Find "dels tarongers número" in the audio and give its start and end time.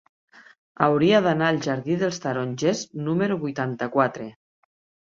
2.05-3.41